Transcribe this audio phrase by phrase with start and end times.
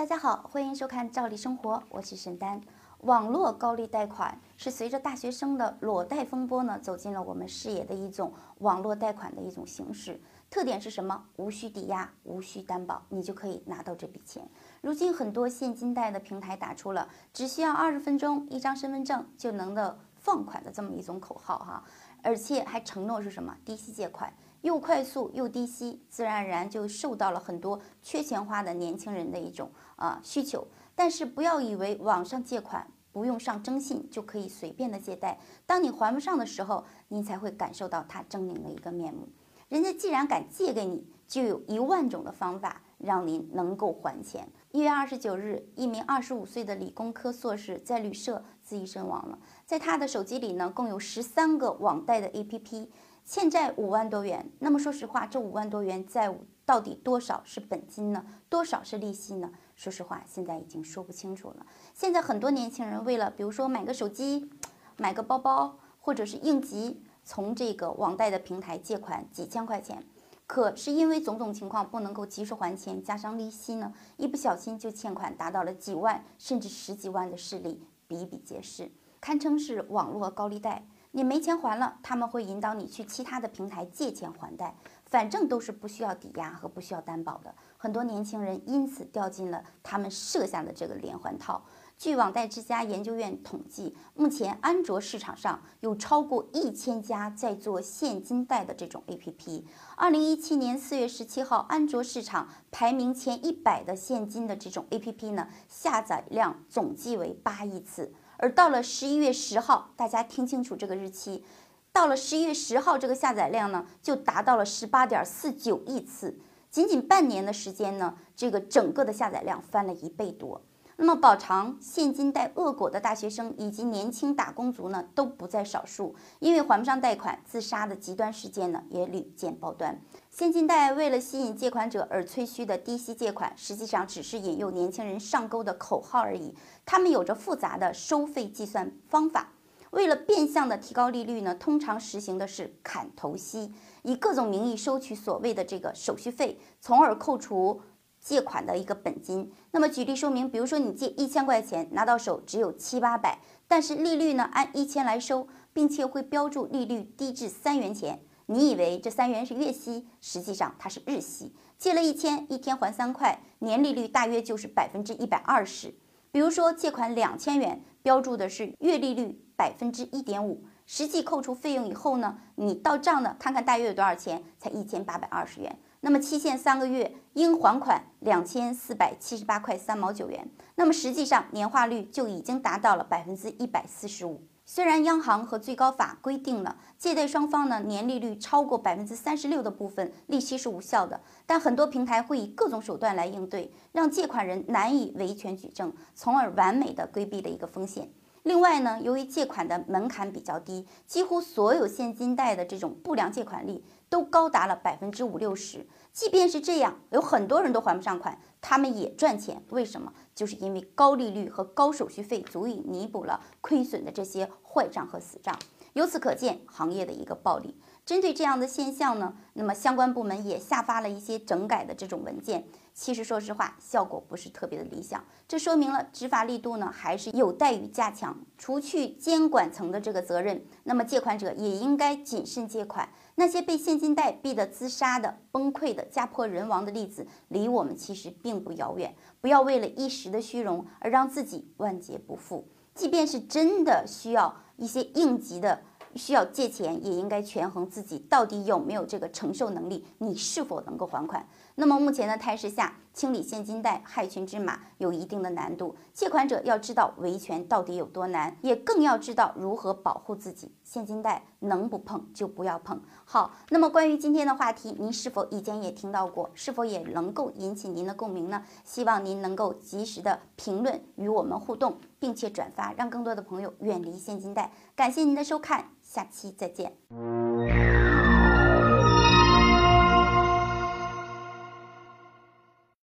[0.00, 2.58] 大家好，欢迎收看《赵丽生活》，我是沈丹。
[3.00, 10.18] 网络高利贷款是随着大学生的裸贷风波呢，走进了我们视野的一种网络贷款的一种形式。
[10.48, 11.26] 特点是什么？
[11.36, 14.48] 无需抵押，无需担保，你就可以拿到这笔钱。
[14.80, 21.84] 如今很多现金贷的平台打出了只需要二十分钟一张身份证就能的放款的这么一种口号哈，
[22.22, 24.32] 而且还承诺是什么低息借款，
[24.62, 30.66] 又快速又低息，自然而然就受到了很多缺钱花的年轻人的一种啊需求。
[30.94, 39.28] 但是不要以为网上借款不用上征信就可以随便的借贷，当你还不上的时候，您才会感受到它狰狞的一个面目。
[39.68, 44.48] 人家既然敢借给你，就有一万种的方法让您能够还钱。
[44.72, 49.38] 一月二十九日，一名二十五岁的理工科硕士在旅社自缢身亡了。
[49.64, 52.88] 在他的手机里呢，共有十三个网贷的 APP，
[53.24, 54.50] 欠债五万多元。
[54.58, 58.24] 那么说实话，这五万多元债务到底多少是本金呢？
[58.48, 59.52] 多少是利息呢？
[59.76, 61.66] 说实话，现在已经说不清楚了。
[61.94, 64.50] 现在很多年轻人为了，比如说买个手机、
[64.96, 70.04] 买个包包，或者是应急，从这个网贷的平台借款几千块钱，
[70.46, 78.90] 可是因为种种情况不能够及时还钱，加上利息呢，一不小心就欠款达到了几万甚至十几万的势力比比皆是，
[79.20, 80.86] 堪称是网络高利贷。
[81.12, 84.74] 你没钱还了，他们会引导你去其他的平台借钱还贷，
[85.06, 87.52] 反正都是不需要抵押和不需要担保的。
[87.76, 91.62] 很多年轻人因此掉进了他们设下的这个连环套。
[91.98, 99.64] 据网贷之家研究院统计，目前安卓市场上有超过一千家在做现金贷的这种 APP。
[99.96, 108.14] 二零一七年四月十七号，安卓市场排名前一百的现金的这种 APP 呢，下载量总计为八亿次。
[108.42, 111.44] 而到了十一月十号，大家听清楚这个日期，
[111.92, 116.38] 到了十一月十号，这个下载量呢就达到了十八点四九亿次，
[116.70, 120.62] 仅仅半年的时间呢，这个整个的下载量翻了一倍多。
[121.02, 129.98] 那么饱尝现金贷恶果的大学生以及年轻打工族呢，都不在少数，因为还不上贷款自杀的极端事件呢也屡见报端。
[130.28, 136.54] 现金贷为了吸引借款者而吹嘘的低息借款，实际上只是引诱年轻人上钩的口号而已。
[136.84, 139.54] 他们有着复杂的收费计算方法，
[139.92, 143.72] 为了变相的提高利率呢，通常实行的是砍头息，
[144.02, 147.80] 以各种名义收取所谓的这个手续费，从而扣除
[148.20, 149.50] 借款的一个本金。
[149.70, 158.20] 那么举例说明，比如说你借一千块钱，拿到手只有七八百，但是利率呢按一千来收，并且会标注利率低至三元钱。
[158.46, 161.54] 你以为这三元是月息，实际上它是日息。
[161.78, 165.94] 借了一千，一天还三块，年利率大约就是百分之一百二十。
[166.32, 175.78] 比如说借款两千元，标注的是月利率百分之一点五，实际扣除费用以后呢，你到账呢，看看大约有多少钱，才一千八百二十元。
[176.00, 180.50] 那么期限三个月，应还款两千四百七十八块三毛九元。
[180.74, 184.42] 那么实际上年化率就已经达到了百分之一百四十五。
[184.66, 198.10] 虽然央行和最高法规定了借贷双方呢年利率超过百分之三十六的部分利息是无效的，但很多平台会以各种手段来应对，让借款人难以维权举证，从而完美的规避了一个风险。
[198.42, 205.86] 另外呢，由于借款的门槛比较低，几乎所有现金贷的这种不良借款率都高达了百分之五六十。
[206.12, 209.62] 即便是这样，有很多人都还不上款，他们也赚钱。
[209.68, 210.12] 为什么？
[210.34, 215.56] 就是因为高利率和高手续费足以弥补了亏损的这些坏账和死账。
[215.92, 217.74] 由此可见，行业的一个暴利。
[218.04, 222.64] 针对这样的现象呢，那么相关部门也下发了一些整改的这种文件。
[222.92, 225.24] 其实说实话，效果不是特别的理想。
[225.46, 228.36] 这说明了执法力度呢还是有待于加强。
[228.58, 233.08] 除去监管层的这个责任，那么借款者也应该谨慎借款。
[233.36, 239.14] 那些被现金贷逼得自杀的、崩溃的、家破人亡的例子，离我们其实并不遥远。
[239.40, 242.66] 不要为了一时的虚荣而让自己万劫不复。
[242.94, 245.80] 即便是真的需要一些应急的。
[246.14, 251.46] 需要借钱，也应该权衡自己到底有没有这个承受能力，你是否能够还款。
[251.76, 255.96] 那么目前的态势下，清理现金贷害群之马有一定的难度。
[256.12, 260.72] 借款者要知道维权到底有多难，也更要知道如何保护自己。
[260.84, 263.00] 现金贷能不碰就不要碰。
[263.24, 266.50] 好，那么关于今天的话题，您是否以前也听到过？
[266.54, 268.64] 是否也能够引起您的共鸣呢？
[268.84, 274.72] 希望您能够及时的评论与我们互动，并且转发，让更多的朋友远离现金贷。
[274.96, 275.90] 感谢您的收看。
[276.02, 276.92] 下期再见。